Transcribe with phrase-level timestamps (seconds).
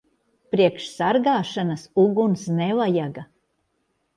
[0.53, 3.29] Priekš sargāšanas uguns nevajaga.